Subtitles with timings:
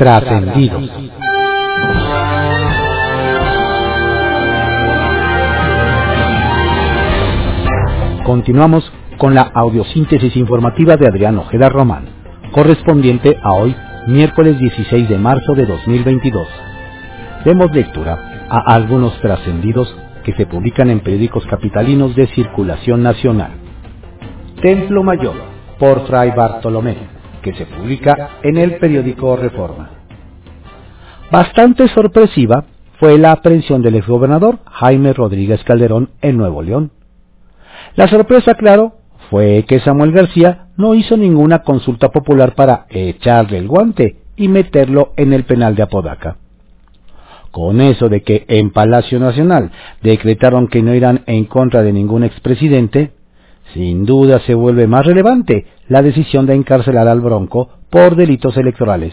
[0.00, 0.90] Trascendidos.
[8.24, 12.06] Continuamos con la audiosíntesis informativa de Adrián Ojeda Román,
[12.50, 13.76] correspondiente a hoy,
[14.06, 16.48] miércoles 16 de marzo de 2022.
[17.44, 19.94] Demos lectura a algunos trascendidos
[20.24, 23.50] que se publican en periódicos capitalinos de circulación nacional.
[24.62, 25.36] Templo Mayor,
[25.78, 29.90] por Fray Bartolomé, que se publica en el periódico Reforma.
[31.30, 32.64] Bastante sorpresiva
[32.98, 36.90] fue la aprehensión del exgobernador Jaime Rodríguez Calderón en Nuevo León.
[37.96, 38.94] La sorpresa, claro,
[39.30, 45.12] fue que Samuel García no hizo ninguna consulta popular para echarle el guante y meterlo
[45.16, 46.36] en el penal de Apodaca.
[47.50, 49.70] Con eso de que en Palacio Nacional
[50.02, 53.12] decretaron que no irán en contra de ningún expresidente,
[53.74, 59.12] sin duda se vuelve más relevante la decisión de encarcelar al Bronco por delitos electorales,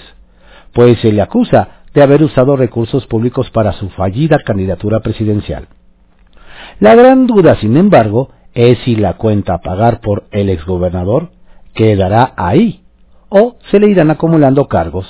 [0.73, 5.67] pues se le acusa de haber usado recursos públicos para su fallida candidatura presidencial.
[6.79, 11.31] La gran duda, sin embargo, es si la cuenta a pagar por el exgobernador
[11.73, 12.81] quedará ahí
[13.29, 15.05] o se le irán acumulando cargos.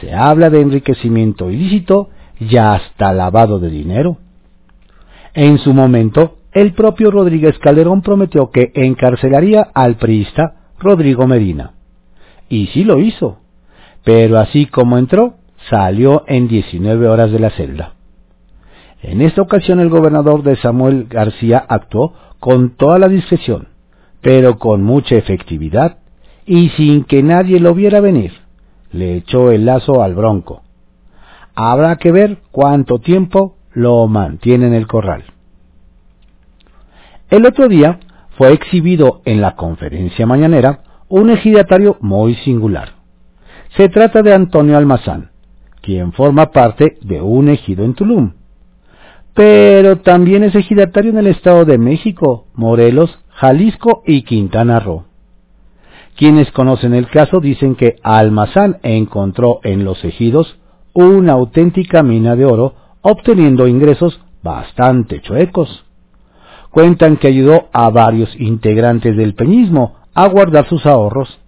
[0.00, 4.18] Se habla de enriquecimiento ilícito y hasta lavado de dinero.
[5.34, 11.72] En su momento, el propio Rodríguez Calderón prometió que encarcelaría al priista Rodrigo Medina.
[12.48, 13.38] Y sí lo hizo,
[14.04, 15.34] pero así como entró,
[15.68, 17.94] salió en 19 horas de la celda.
[19.02, 23.68] En esta ocasión el gobernador de Samuel García actuó con toda la discreción,
[24.20, 25.98] pero con mucha efectividad
[26.46, 28.32] y sin que nadie lo viera venir.
[28.90, 30.62] Le echó el lazo al bronco.
[31.54, 35.24] Habrá que ver cuánto tiempo lo mantiene en el corral.
[37.30, 37.98] El otro día
[38.38, 42.92] fue exhibido en la conferencia mañanera un ejidatario muy singular.
[43.76, 45.30] Se trata de Antonio Almazán,
[45.82, 48.32] quien forma parte de un ejido en Tulum,
[49.34, 55.04] pero también es ejidatario en el Estado de México, Morelos, Jalisco y Quintana Roo.
[56.16, 60.58] Quienes conocen el caso dicen que Almazán encontró en los ejidos
[60.92, 65.84] una auténtica mina de oro, obteniendo ingresos bastante chuecos.
[66.70, 71.38] Cuentan que ayudó a varios integrantes del peñismo a guardar sus ahorros.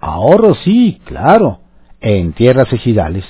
[0.00, 1.60] Ahorros sí, claro,
[2.00, 3.24] en tierras ejidales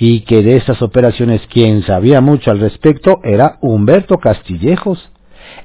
[0.00, 5.10] y que de estas operaciones quien sabía mucho al respecto era Humberto Castillejos,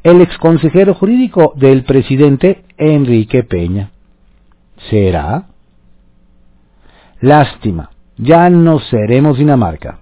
[0.04, 3.92] el exconsejero jurídico del presidente Enrique Peña.
[4.90, 5.46] ¿Será?
[7.22, 10.00] Lástima, ya no seremos Dinamarca.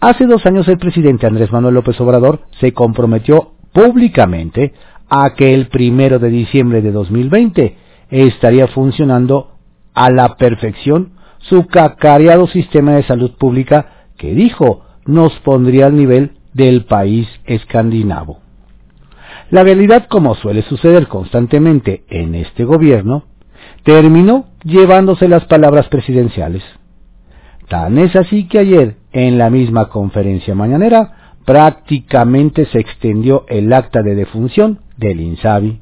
[0.00, 4.72] Hace dos años el presidente Andrés Manuel López Obrador se comprometió públicamente
[5.08, 7.76] a que el primero de diciembre de 2020
[8.10, 9.52] estaría funcionando
[9.94, 16.32] a la perfección su cacareado sistema de salud pública que dijo nos pondría al nivel
[16.52, 18.40] del país escandinavo.
[19.50, 23.24] La realidad, como suele suceder constantemente en este gobierno,
[23.82, 26.62] terminó llevándose las palabras presidenciales.
[27.68, 34.02] Tan es así que ayer, en la misma conferencia mañanera, prácticamente se extendió el acta
[34.02, 35.80] de defunción del INSABI.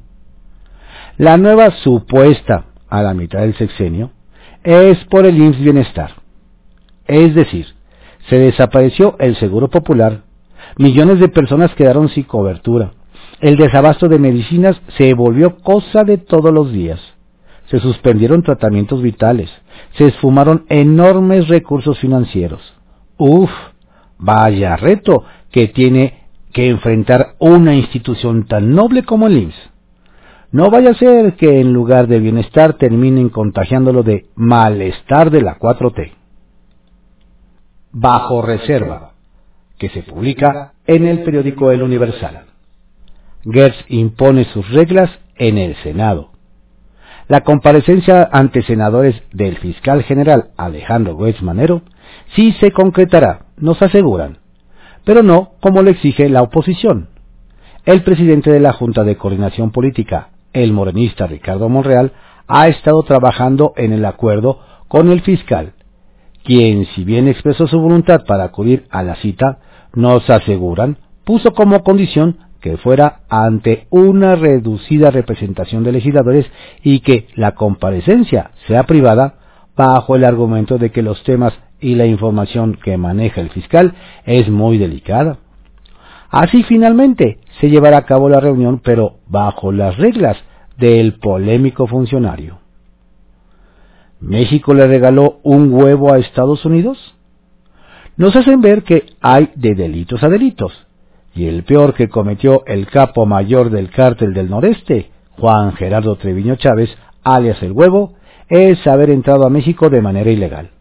[1.17, 4.11] La nueva supuesta, a la mitad del sexenio,
[4.63, 6.11] es por el IMSS Bienestar.
[7.05, 7.65] Es decir,
[8.29, 10.21] se desapareció el Seguro Popular,
[10.77, 12.93] millones de personas quedaron sin cobertura,
[13.41, 17.01] el desabasto de medicinas se volvió cosa de todos los días,
[17.65, 19.49] se suspendieron tratamientos vitales,
[19.97, 22.61] se esfumaron enormes recursos financieros.
[23.17, 23.51] Uf,
[24.17, 25.25] vaya reto
[25.57, 26.19] que tiene
[26.53, 29.71] que enfrentar una institución tan noble como el IMSS.
[30.51, 35.57] No vaya a ser que en lugar de bienestar terminen contagiándolo de malestar de la
[35.57, 36.11] 4T.
[37.91, 39.13] Bajo reserva,
[39.79, 42.45] que se publica en el periódico El Universal.
[43.43, 46.33] Gertz impone sus reglas en el Senado.
[47.27, 51.81] La comparecencia ante senadores del fiscal general Alejandro Gómez Manero
[52.35, 54.37] sí se concretará, nos aseguran,
[55.07, 57.07] pero no como lo exige la oposición.
[57.85, 62.11] El presidente de la Junta de Coordinación Política, el morenista Ricardo Monreal
[62.45, 64.59] ha estado trabajando en el acuerdo
[64.89, 65.71] con el fiscal,
[66.43, 69.59] quien si bien expresó su voluntad para acudir a la cita,
[69.95, 76.51] nos aseguran, puso como condición que fuera ante una reducida representación de legisladores
[76.83, 79.35] y que la comparecencia sea privada
[79.77, 83.93] bajo el argumento de que los temas y la información que maneja el fiscal
[84.25, 85.37] es muy delicada.
[86.29, 90.37] Así finalmente se llevará a cabo la reunión, pero bajo las reglas
[90.77, 92.59] del polémico funcionario.
[94.19, 97.15] ¿México le regaló un huevo a Estados Unidos?
[98.17, 100.73] Nos hacen ver que hay de delitos a delitos,
[101.35, 106.55] y el peor que cometió el capo mayor del cártel del noreste, Juan Gerardo Treviño
[106.55, 106.89] Chávez,
[107.23, 108.15] alias el huevo,
[108.49, 110.71] es haber entrado a México de manera ilegal.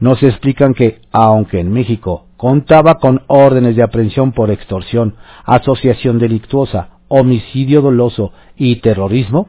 [0.00, 6.90] Nos explican que, aunque en México contaba con órdenes de aprehensión por extorsión, asociación delictuosa,
[7.08, 9.48] homicidio doloso y terrorismo,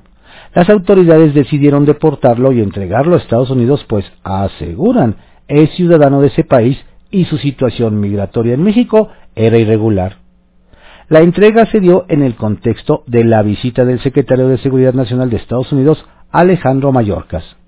[0.56, 5.18] las autoridades decidieron deportarlo y entregarlo a Estados Unidos, pues aseguran
[5.48, 6.80] es ciudadano de ese país
[7.12, 10.18] y su situación migratoria en México era irregular.
[11.10, 15.32] La entrega se dio en el contexto de la visita del secretario de Seguridad Nacional
[15.32, 17.59] de Estados Unidos, Alejandro Mayorkas.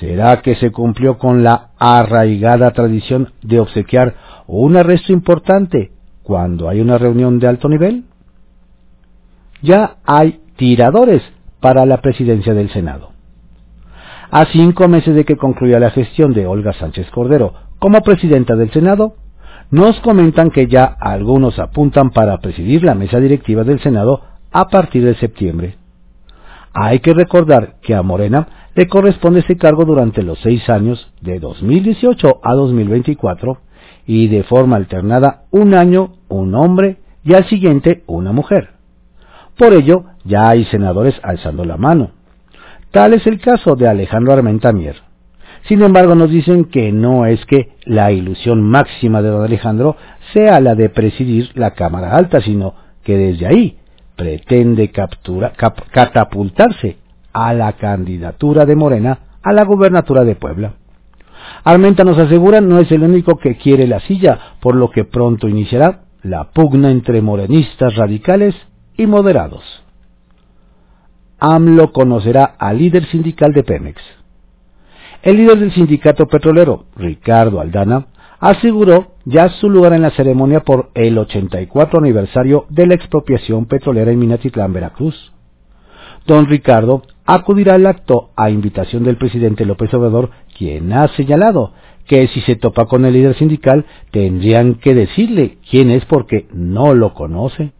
[0.00, 4.14] ¿Será que se cumplió con la arraigada tradición de obsequiar
[4.46, 5.90] un arresto importante
[6.22, 8.04] cuando hay una reunión de alto nivel?
[9.60, 11.22] Ya hay tiradores
[11.60, 13.10] para la presidencia del Senado.
[14.30, 18.70] A cinco meses de que concluya la gestión de Olga Sánchez Cordero como presidenta del
[18.70, 19.16] Senado,
[19.70, 25.04] nos comentan que ya algunos apuntan para presidir la mesa directiva del Senado a partir
[25.04, 25.79] de septiembre.
[26.72, 31.40] Hay que recordar que a Morena le corresponde ese cargo durante los seis años de
[31.40, 33.58] 2018 a 2024
[34.06, 38.70] y de forma alternada un año un hombre y al siguiente una mujer.
[39.58, 42.12] Por ello, ya hay senadores alzando la mano.
[42.92, 44.96] Tal es el caso de Alejandro Armentamier.
[45.68, 49.96] Sin embargo, nos dicen que no es que la ilusión máxima de don Alejandro
[50.32, 52.74] sea la de presidir la Cámara Alta, sino
[53.04, 53.79] que desde ahí
[54.20, 54.90] pretende
[55.92, 56.98] catapultarse
[57.32, 60.74] a la candidatura de Morena a la gubernatura de Puebla.
[61.64, 65.48] Armenta nos asegura no es el único que quiere la silla, por lo que pronto
[65.48, 68.54] iniciará la pugna entre morenistas radicales
[68.98, 69.64] y moderados.
[71.38, 74.02] AMLO conocerá al líder sindical de Pemex.
[75.22, 78.08] El líder del sindicato petrolero, Ricardo Aldana,
[78.40, 84.10] aseguró ya su lugar en la ceremonia por el 84 aniversario de la expropiación petrolera
[84.10, 85.32] en Minatitlán, Veracruz.
[86.26, 91.72] Don Ricardo acudirá al acto a invitación del presidente López Obrador, quien ha señalado
[92.06, 96.94] que si se topa con el líder sindical tendrían que decirle quién es porque no
[96.94, 97.72] lo conoce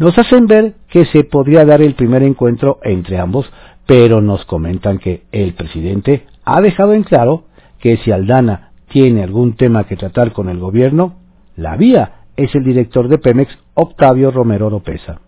[0.00, 3.44] nos hacen ver que se podría dar el primer encuentro entre ambos,
[3.84, 7.44] pero nos comentan que el presidente ha dejado en claro
[7.80, 11.14] que si Aldana tiene algún tema que tratar con el gobierno,
[11.56, 15.20] la vía es el director de Pemex, Octavio Romero Oropesa.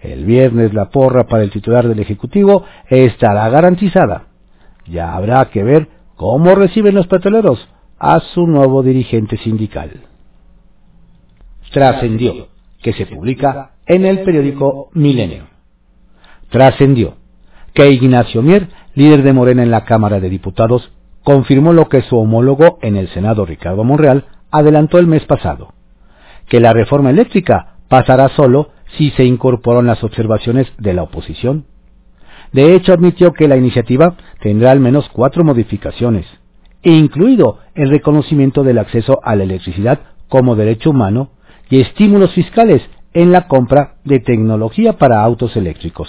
[0.00, 4.24] El viernes la porra para el titular del Ejecutivo estará garantizada.
[4.86, 7.68] Ya habrá que ver cómo reciben los petroleros
[7.98, 9.90] a su nuevo dirigente sindical.
[11.70, 12.48] Trascendió
[12.82, 15.44] que se publica en el periódico Milenio.
[16.48, 17.16] Trascendió
[17.74, 20.90] que Ignacio Mier, líder de Morena en la Cámara de Diputados,
[21.24, 25.72] confirmó lo que su homólogo en el Senado, Ricardo Monreal, adelantó el mes pasado,
[26.48, 31.66] que la reforma eléctrica pasará solo si se incorporan las observaciones de la oposición.
[32.52, 36.26] De hecho, admitió que la iniciativa tendrá al menos cuatro modificaciones,
[36.82, 41.30] incluido el reconocimiento del acceso a la electricidad como derecho humano
[41.68, 42.82] y estímulos fiscales
[43.12, 46.08] en la compra de tecnología para autos eléctricos.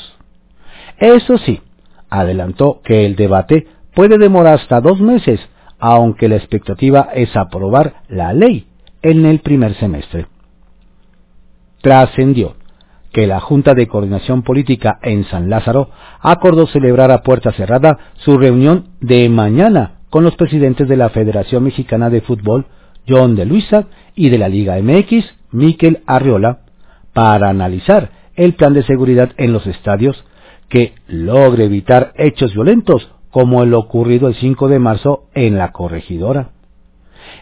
[0.97, 1.61] Eso sí,
[2.09, 5.39] adelantó que el debate puede demorar hasta dos meses,
[5.79, 8.67] aunque la expectativa es aprobar la ley
[9.01, 10.27] en el primer semestre.
[11.81, 12.55] Trascendió
[13.11, 15.89] que la Junta de Coordinación Política en San Lázaro
[16.21, 21.63] acordó celebrar a puerta cerrada su reunión de mañana con los presidentes de la Federación
[21.63, 22.67] Mexicana de Fútbol,
[23.07, 26.59] John de Luisa, y de la Liga MX, Miquel Arriola,
[27.13, 30.23] para analizar el plan de seguridad en los estadios
[30.69, 36.49] que logre evitar hechos violentos como el ocurrido el 5 de marzo en la corregidora.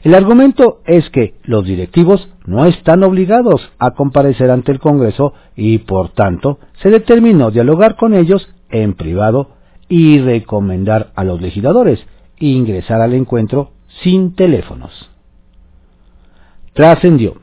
[0.03, 5.79] El argumento es que los directivos no están obligados a comparecer ante el Congreso y
[5.79, 9.49] por tanto se determinó dialogar con ellos en privado
[9.89, 12.05] y recomendar a los legisladores
[12.37, 13.71] ingresar al encuentro
[14.03, 15.09] sin teléfonos.
[16.73, 17.35] Trascendió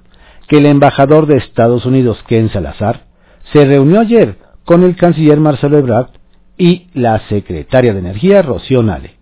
[0.48, 3.06] que el embajador de Estados Unidos, Ken Salazar,
[3.52, 6.10] se reunió ayer con el canciller Marcelo Ebrard
[6.58, 9.14] y la secretaria de Energía, Rocío Nale,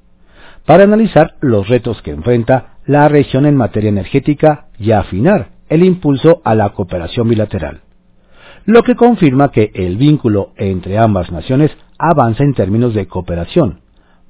[0.66, 6.40] para analizar los retos que enfrenta la región en materia energética y afinar el impulso
[6.44, 7.80] a la cooperación bilateral,
[8.66, 13.80] lo que confirma que el vínculo entre ambas naciones avanza en términos de cooperación,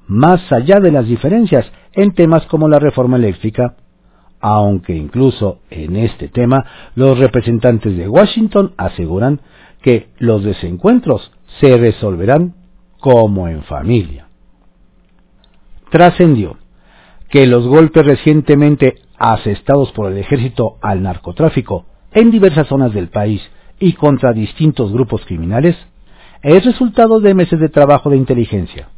[0.07, 3.75] más allá de las diferencias en temas como la reforma eléctrica,
[4.39, 9.39] aunque incluso en este tema los representantes de Washington aseguran
[9.81, 12.53] que los desencuentros se resolverán
[13.05, 14.25] como en familia.
[15.91, 16.57] trascendió
[17.29, 23.43] que los golpes recientemente asestados por el ejército al narcotráfico en diversas zonas del país
[23.79, 25.75] y contra distintos grupos criminales
[26.41, 28.89] es resultado de meses de trabajo de inteligencia.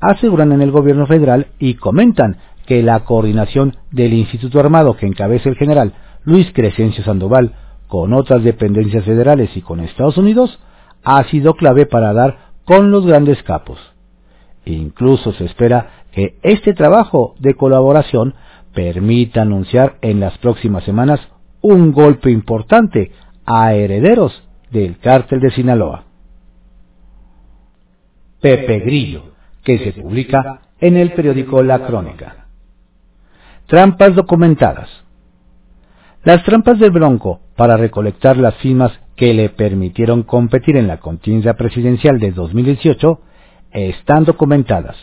[0.00, 5.48] Aseguran en el gobierno federal y comentan que la coordinación del Instituto Armado que encabeza
[5.48, 5.92] el general
[6.24, 7.54] Luis Crescencio Sandoval
[7.86, 10.58] con otras dependencias federales y con Estados Unidos
[11.04, 13.78] ha sido clave para dar con los grandes capos.
[14.66, 18.34] Incluso se espera que este trabajo de colaboración
[18.74, 21.20] permita anunciar en las próximas semanas
[21.62, 23.12] un golpe importante
[23.46, 26.04] a herederos del cártel de Sinaloa.
[28.40, 29.32] Pepe Grillo,
[29.64, 32.46] que se publica en el periódico La Crónica.
[33.66, 35.05] Trampas documentadas.
[36.26, 41.54] Las trampas del Bronco para recolectar las firmas que le permitieron competir en la contienda
[41.54, 43.20] presidencial de 2018
[43.70, 44.96] están documentadas.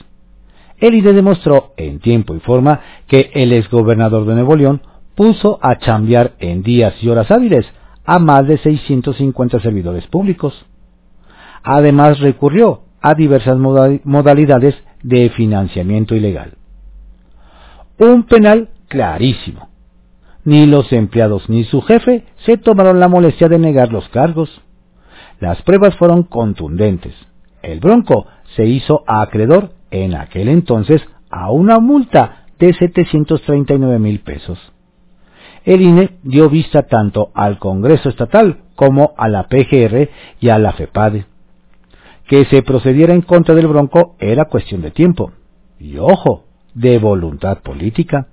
[0.80, 4.82] El IDE demostró en tiempo y forma que el exgobernador de Nuevo León
[5.16, 7.66] puso a chambear en días y horas hábiles
[8.04, 10.66] a más de 650 servidores públicos.
[11.64, 16.56] Además recurrió a diversas modalidades de financiamiento ilegal.
[17.98, 19.70] Un penal clarísimo.
[20.46, 24.62] Ni los empleados ni su jefe se tomaron la molestia de negar los cargos.
[25.40, 27.14] Las pruebas fueron contundentes.
[27.62, 34.60] El Bronco se hizo acreedor en aquel entonces a una multa de 739 mil pesos.
[35.66, 40.10] El INE dio vista tanto al Congreso Estatal como a la PGR
[40.42, 41.26] y a la FEPADE.
[42.28, 45.32] Que se procediera en contra del Bronco era cuestión de tiempo.
[45.80, 48.28] Y ojo, de voluntad política.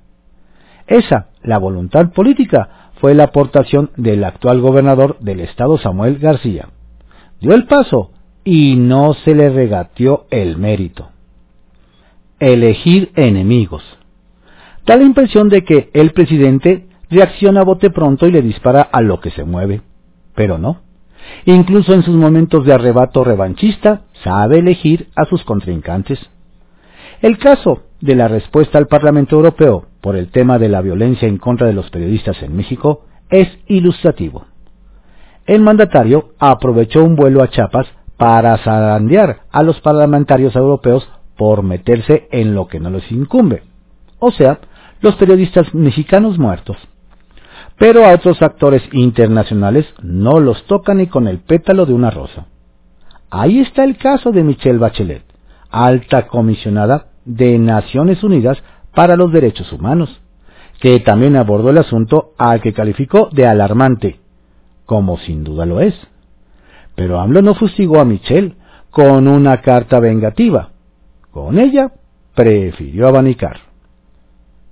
[0.90, 6.68] Esa, la voluntad política, fue la aportación del actual gobernador del estado Samuel García.
[7.40, 8.11] Dio el paso
[8.44, 11.11] y no se le regateó el mérito.
[12.40, 13.85] Elegir enemigos.
[14.85, 19.00] Da la impresión de que el presidente reacciona a bote pronto y le dispara a
[19.00, 19.82] lo que se mueve.
[20.35, 20.80] Pero no.
[21.44, 26.18] Incluso en sus momentos de arrebato revanchista, sabe elegir a sus contrincantes.
[27.23, 31.38] El caso de la respuesta al Parlamento Europeo por el tema de la violencia en
[31.38, 34.47] contra de los periodistas en México es ilustrativo.
[35.47, 42.28] El mandatario aprovechó un vuelo a Chiapas para zarandear a los parlamentarios europeos por meterse
[42.30, 43.62] en lo que no les incumbe,
[44.19, 44.59] o sea,
[45.00, 46.76] los periodistas mexicanos muertos.
[47.78, 52.47] Pero a otros actores internacionales no los toca ni con el pétalo de una rosa.
[53.30, 55.23] Ahí está el caso de Michelle Bachelet,
[55.71, 58.59] alta comisionada de Naciones Unidas
[58.95, 60.21] para los Derechos Humanos,
[60.81, 64.21] que también abordó el asunto al que calificó de alarmante,
[64.87, 65.95] como sin duda lo es.
[66.95, 68.57] Pero AMLO no fustigó a Michelle
[68.91, 70.71] con una carta vengativa.
[71.31, 71.93] Con ella
[72.35, 73.61] prefirió abanicar.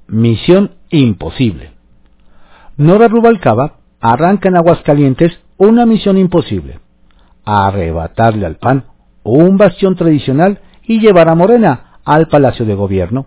[0.08, 1.72] Misión imposible.
[2.76, 6.80] Nora Rubalcaba arranca en Aguascalientes una misión imposible.
[7.44, 8.84] Arrebatarle al PAN
[9.22, 13.26] un bastión tradicional y llevar a Morena al Palacio de Gobierno.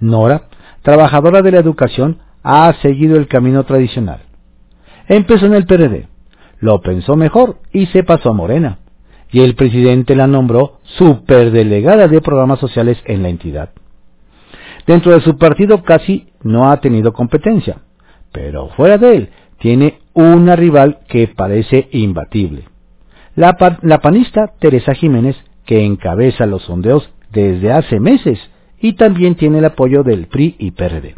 [0.00, 0.44] Nora,
[0.82, 4.20] trabajadora de la educación, ha seguido el camino tradicional.
[5.06, 6.08] Empezó en el PRD,
[6.60, 8.78] lo pensó mejor y se pasó a Morena,
[9.30, 13.68] y el presidente la nombró superdelegada de programas sociales en la entidad.
[14.86, 17.82] Dentro de su partido casi no ha tenido competencia,
[18.32, 22.64] pero fuera de él tiene una rival que parece imbatible.
[23.36, 25.36] La, la panista Teresa Jiménez,
[25.66, 28.38] que encabeza los sondeos desde hace meses
[28.78, 31.16] y también tiene el apoyo del PRI y PRD.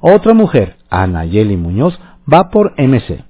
[0.00, 1.98] Otra mujer, Anayeli Muñoz,
[2.32, 3.24] va por MC.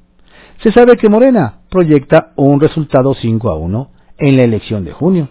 [0.62, 5.28] Se sabe que Morena proyecta un resultado 5 a 1 en la elección de junio.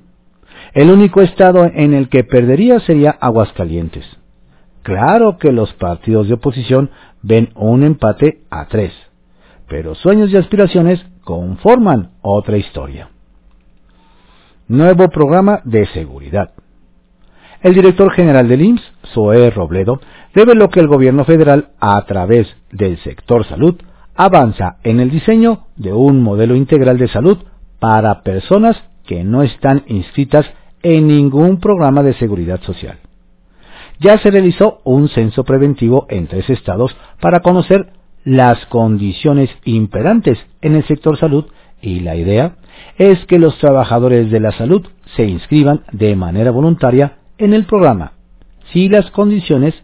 [0.73, 4.05] El único estado en el que perdería sería Aguascalientes.
[4.83, 8.93] Claro que los partidos de oposición ven un empate a tres,
[9.67, 13.09] pero sueños y aspiraciones conforman otra historia.
[14.67, 16.49] Nuevo programa de seguridad.
[17.61, 20.01] El director general del IMSS, Zoé Robledo,
[20.33, 23.75] reveló que el gobierno federal, a través del sector salud,
[24.15, 27.37] avanza en el diseño de un modelo integral de salud
[27.79, 30.47] para personas que no están inscritas
[30.81, 32.97] en ningún programa de seguridad social.
[33.99, 37.93] Ya se realizó un censo preventivo en tres estados para conocer
[38.23, 41.45] las condiciones imperantes en el sector salud
[41.83, 42.55] y la idea
[42.97, 48.13] es que los trabajadores de la salud se inscriban de manera voluntaria en el programa,
[48.71, 49.75] si las condiciones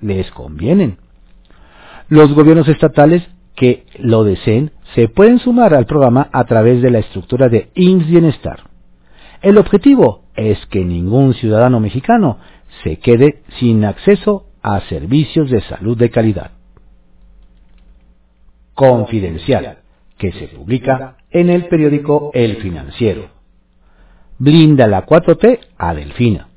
[0.00, 0.98] les convienen.
[2.08, 3.22] Los gobiernos estatales
[3.56, 8.06] que lo deseen se pueden sumar al programa a través de la estructura de IMSS
[8.08, 8.60] Bienestar.
[9.42, 12.38] El objetivo es que ningún ciudadano mexicano
[12.82, 16.52] se quede sin acceso a servicios de salud de calidad.
[18.74, 19.78] Confidencial,
[20.18, 23.26] que se publica en el periódico El Financiero.
[24.38, 26.48] Blinda la 4T a Delfina.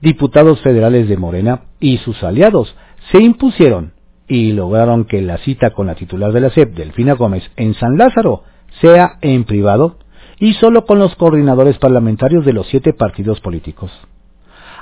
[0.00, 2.74] Diputados federales de Morena y sus aliados
[3.10, 3.92] se impusieron
[4.28, 7.98] y lograron que la cita con la titular de la SEP, Delfina Gómez, en San
[7.98, 8.44] Lázaro,
[8.80, 9.96] sea en privado
[10.38, 13.90] y solo con los coordinadores parlamentarios de los siete partidos políticos.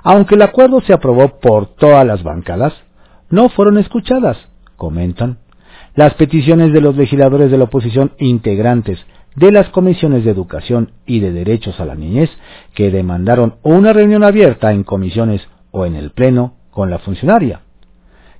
[0.02, 2.74] Aunque el acuerdo se aprobó por todas las bancadas,
[3.30, 4.36] no fueron escuchadas,
[4.76, 5.38] comentan.
[6.00, 8.98] Las peticiones de los legisladores de la oposición integrantes
[9.36, 12.30] de las comisiones de educación y de derechos a la niñez
[12.74, 17.60] que demandaron una reunión abierta en comisiones o en el pleno con la funcionaria.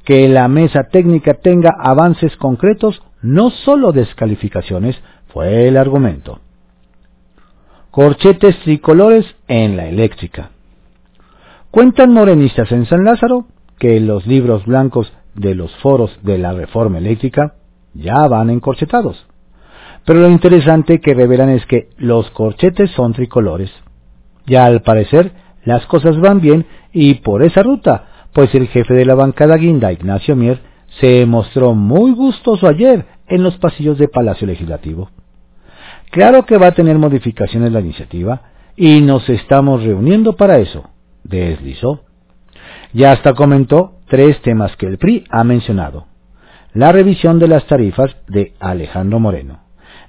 [0.06, 6.40] Que la mesa técnica tenga avances concretos, no solo descalificaciones, fue el argumento.
[7.90, 10.52] Corchetes tricolores en la eléctrica.
[11.70, 13.44] Cuentan morenistas en San Lázaro
[13.78, 17.54] que los libros blancos de los foros de la reforma eléctrica
[17.94, 19.26] ya van encorchetados.
[20.04, 23.70] Pero lo interesante que revelan es que los corchetes son tricolores.
[24.46, 25.32] Ya al parecer
[25.64, 29.92] las cosas van bien y por esa ruta, pues el jefe de la bancada guinda,
[29.92, 30.60] Ignacio Mier,
[31.00, 35.10] se mostró muy gustoso ayer en los pasillos de Palacio Legislativo.
[36.10, 38.42] Claro que va a tener modificaciones la iniciativa
[38.76, 40.90] y nos estamos reuniendo para eso,
[41.22, 42.00] deslizó.
[42.92, 46.06] Ya hasta comentó tres temas que el PRI ha mencionado.
[46.74, 49.60] La revisión de las tarifas de Alejandro Moreno,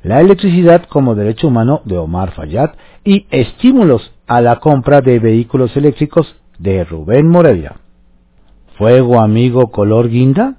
[0.03, 2.71] la electricidad como derecho humano de Omar Fayad
[3.05, 7.75] y estímulos a la compra de vehículos eléctricos de Rubén Morelia.
[8.77, 10.55] ¿Fuego amigo color guinda?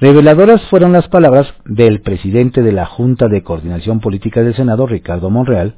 [0.00, 5.30] Reveladoras fueron las palabras del presidente de la Junta de Coordinación Política del Senado, Ricardo
[5.30, 5.74] Monreal,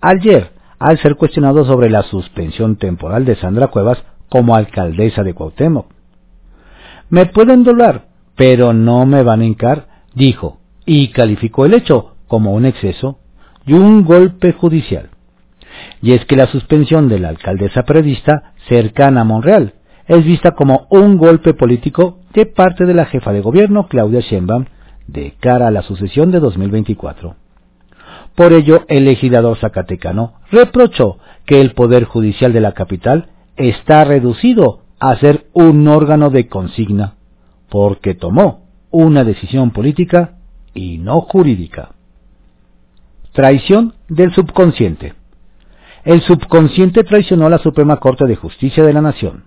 [0.00, 5.86] ayer al ser cuestionado sobre la suspensión temporal de Sandra Cuevas como alcaldesa de Cuauhtémoc.
[7.08, 12.52] Me pueden doblar, pero no me van a hincar, dijo, y calificó el hecho como
[12.52, 13.18] un exceso
[13.66, 15.10] y un golpe judicial.
[16.02, 19.74] Y es que la suspensión de la alcaldesa periodista cercana a Monreal
[20.06, 24.66] es vista como un golpe político de parte de la jefa de gobierno, Claudia Sheinbaum,
[25.06, 27.34] de cara a la sucesión de 2024.
[28.34, 34.80] Por ello, el legislador zacatecano reprochó que el Poder Judicial de la capital está reducido
[34.98, 37.14] a ser un órgano de consigna,
[37.68, 40.36] porque tomó una decisión política
[40.74, 41.90] y no jurídica.
[43.32, 45.14] Traición del subconsciente.
[46.04, 49.44] El subconsciente traicionó a la Suprema Corte de Justicia de la Nación.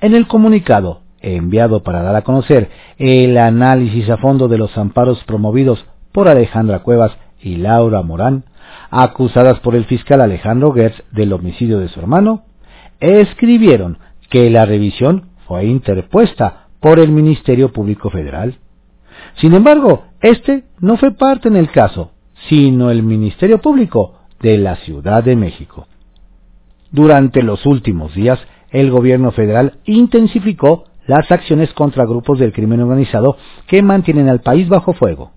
[0.00, 5.22] En el comunicado enviado para dar a conocer el análisis a fondo de los amparos
[5.24, 8.44] promovidos por Alejandra Cuevas y Laura Morán,
[8.90, 12.44] acusadas por el fiscal Alejandro Gertz del homicidio de su hermano,
[13.00, 13.98] escribieron
[14.30, 18.56] que la revisión fue interpuesta por el Ministerio Público Federal.
[19.36, 22.12] Sin embargo, este no fue parte en el caso,
[22.48, 25.86] sino el Ministerio Público de la Ciudad de México.
[26.90, 28.38] Durante los últimos días,
[28.70, 34.68] el gobierno federal intensificó las acciones contra grupos del crimen organizado que mantienen al país
[34.68, 35.32] bajo fuego.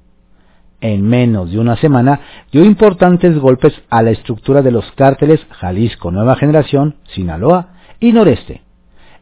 [0.82, 2.20] En menos de una semana
[2.52, 8.62] dio importantes golpes a la estructura de los cárteles Jalisco Nueva Generación, Sinaloa y Noreste.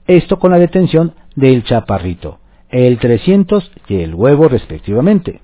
[0.06, 2.40] Esto con la detención del Chaparrito,
[2.70, 5.42] el 300 y el Huevo respectivamente.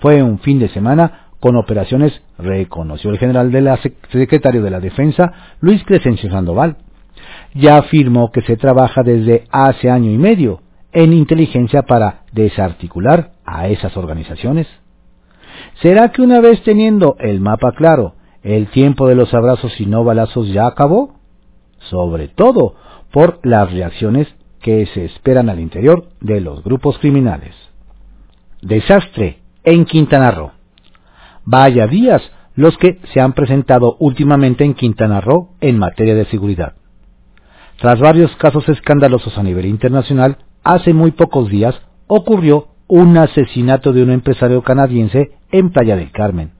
[0.00, 3.78] Fue un fin de semana con operaciones, reconoció el general de la
[4.10, 6.76] secretario de la Defensa, Luis Crescencio Sandoval
[7.54, 10.60] ya afirmó que se trabaja desde hace año y medio
[10.92, 14.66] en inteligencia para desarticular a esas organizaciones.
[15.82, 20.02] ¿Será que una vez teniendo el mapa claro, el tiempo de los abrazos y no
[20.02, 21.14] balazos ya acabó?
[21.90, 22.74] Sobre todo
[23.12, 24.26] por las reacciones
[24.60, 27.54] que se esperan al interior de los grupos criminales.
[28.60, 30.50] Desastre en Quintana Roo.
[31.44, 32.22] Vaya días
[32.56, 36.74] los que se han presentado últimamente en Quintana Roo en materia de seguridad.
[37.80, 44.02] Tras varios casos escandalosos a nivel internacional, hace muy pocos días ocurrió un asesinato de
[44.02, 46.52] un empresario canadiense en Playa del Carmen.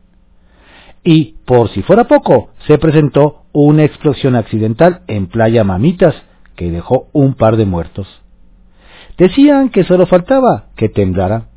[1.02, 6.14] Y, por si fuera poco, se presentó una explosión accidental en Playa Mamitas
[6.54, 8.06] que dejó un par de muertos.
[9.16, 11.48] Decían que solo faltaba que temblara.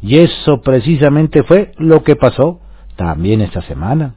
[0.00, 2.60] Y eso precisamente fue lo que pasó
[2.96, 4.14] también esta semana.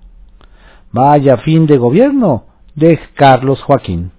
[0.91, 4.11] Vaya fin de gobierno de Carlos Joaquín.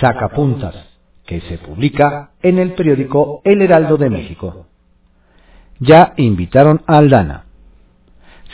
[0.00, 0.91] Sacapuntas,
[1.26, 4.66] que se publica en el periódico El Heraldo de México.
[5.78, 7.44] Ya invitaron a Aldana.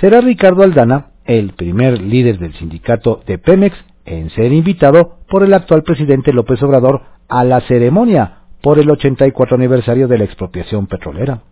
[0.00, 5.52] Será Ricardo Aldana, el primer líder del sindicato de Pemex, en ser invitado por el
[5.52, 11.42] actual presidente López Obrador a la ceremonia por el 84 aniversario de la expropiación petrolera.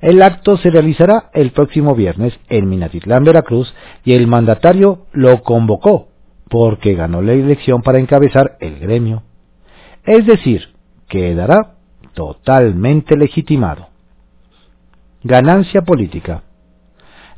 [0.00, 3.72] El acto se realizará el próximo viernes en Minatitlán, Veracruz,
[4.04, 6.08] y el mandatario lo convocó
[6.48, 9.22] porque ganó la elección para encabezar el gremio.
[10.04, 10.68] Es decir,
[11.08, 11.74] quedará
[12.14, 13.88] totalmente legitimado.
[15.22, 16.42] Ganancia política.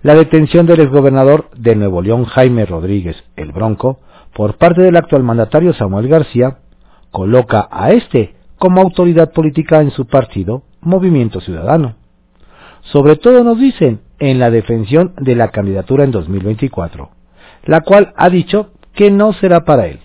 [0.03, 4.01] La detención del exgobernador de Nuevo León Jaime Rodríguez, el Bronco,
[4.35, 6.59] por parte del actual mandatario Samuel García,
[7.11, 11.97] coloca a este como autoridad política en su partido, Movimiento Ciudadano.
[12.83, 17.11] Sobre todo nos dicen en la defensión de la candidatura en 2024,
[17.65, 20.01] la cual ha dicho que no será para él.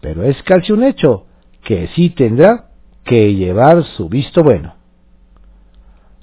[0.00, 1.26] Pero es casi un hecho
[1.64, 2.66] que sí tendrá
[3.04, 4.74] que llevar su visto bueno.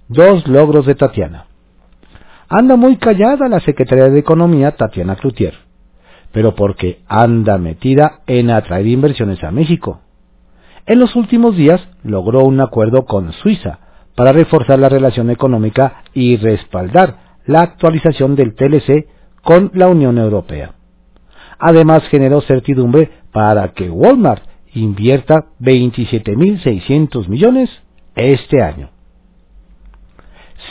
[0.07, 1.45] Dos logros de Tatiana.
[2.47, 5.53] Anda muy callada la Secretaría de Economía Tatiana Cloutier,
[6.31, 10.01] pero porque anda metida en atraer inversiones a México.
[10.85, 13.79] En los últimos días logró un acuerdo con Suiza
[14.15, 19.07] para reforzar la relación económica y respaldar la actualización del TLC
[19.43, 20.73] con la Unión Europea.
[21.59, 27.69] Además generó certidumbre para que Walmart invierta 27.600 millones
[28.15, 28.89] este año.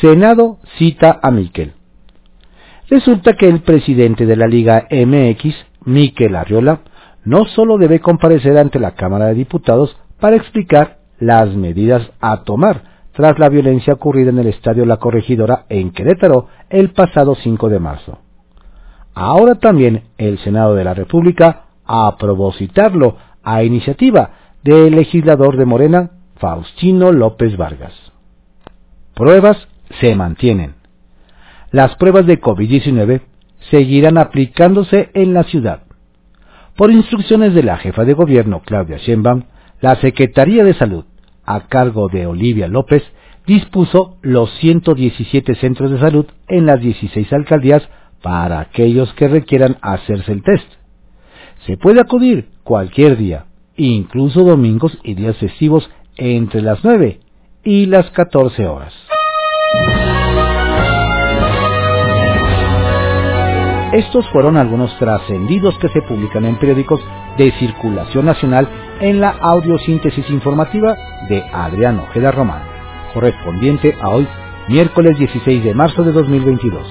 [0.01, 1.73] Senado cita a Miquel.
[2.89, 6.81] Resulta que el presidente de la Liga MX, Miquel Arriola,
[7.25, 12.83] no solo debe comparecer ante la Cámara de Diputados para explicar las medidas a tomar
[13.13, 17.79] tras la violencia ocurrida en el Estadio La Corregidora en Querétaro el pasado 5 de
[17.81, 18.19] marzo.
[19.15, 23.17] Ahora también el Senado de la República aprobó citarlo
[23.49, 24.31] a iniciativa
[24.63, 27.95] del legislador de Morena, Faustino López Vargas.
[29.15, 29.57] Pruebas
[30.01, 30.75] se mantienen.
[31.71, 33.23] Las pruebas de COVID-19
[33.71, 35.85] seguirán aplicándose en la ciudad.
[36.77, 39.45] Por instrucciones de la jefa de gobierno, Claudia Sheinbaum,
[39.81, 41.07] la Secretaría de Salud,
[41.47, 43.03] a cargo de Olivia López,
[43.47, 47.89] dispuso los 117 centros de salud en las 16 alcaldías
[48.23, 50.78] para aquellos que requieran hacerse el test.
[51.69, 53.45] Se puede acudir cualquier día,
[53.77, 57.21] incluso domingos y días festivos entre las 9
[57.63, 58.95] y las 14 horas.
[63.93, 67.03] Estos fueron algunos trascendidos que se publican en periódicos
[67.37, 68.67] de circulación nacional
[69.03, 70.97] en la audiosíntesis informativa
[71.29, 72.63] de Adrián Ojeda Román,
[73.13, 74.27] correspondiente a hoy,
[74.71, 76.83] miércoles 16 de marzo de 2022.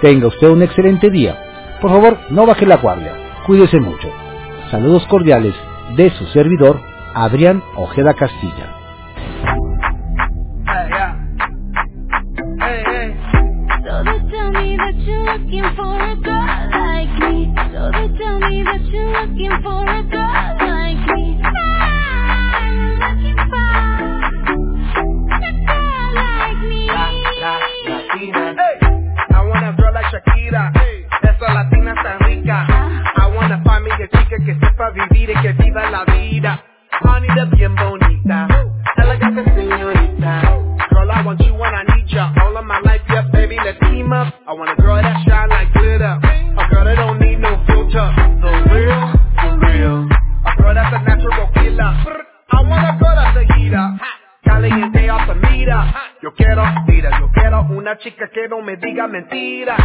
[0.00, 1.78] Tenga usted un excelente día.
[1.80, 3.29] Por favor, no baje la guardia.
[3.50, 4.08] Cuídese mucho.
[4.70, 5.56] Saludos cordiales
[5.96, 6.80] de su servidor,
[7.14, 8.76] Adrián Ojeda Castilla.
[34.00, 36.64] Wanna find me a chica que sepa vivir y que viva la vida.
[37.02, 38.48] Honey, bien bonita.
[38.96, 40.40] Elegante señorita.
[40.90, 42.32] Girl, I want you when I need ya.
[42.42, 44.34] All of my life, yeah, baby, let's team up.
[44.46, 46.18] I want a girl that shine like glitter.
[46.22, 48.12] A girl that don't need no filter.
[48.40, 49.00] The real,
[49.36, 50.08] the real.
[50.44, 51.92] A girl that's a natural killer.
[52.52, 54.00] I want a girl that's a heater.
[54.44, 55.94] Caliente the meter.
[56.22, 59.76] Yo quiero, mira, yo quiero una chica que no me diga mentira.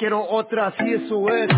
[0.00, 1.50] Quiero otra, así eso es.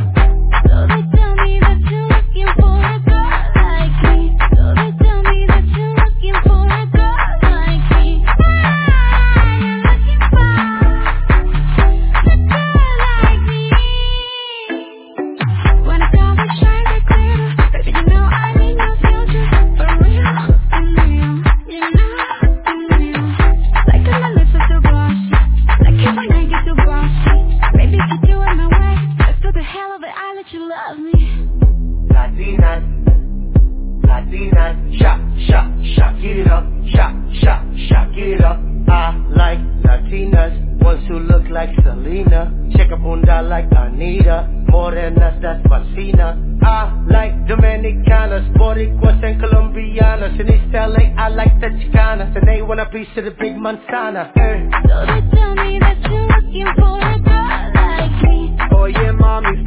[40.13, 45.67] Latinas, ones who look like Selena, check a bunda like Anita, more than us that's
[45.69, 46.39] Marcina.
[46.63, 52.61] I like Dominicanas, Boricuas and Colombianas, in East LA I like the Chicanas, and they
[52.61, 54.31] want a piece of the big manzana.
[54.31, 54.69] Uh.
[54.87, 58.57] So they tell me that you're looking for a girl like me.
[58.71, 59.65] Oh yeah, mommy,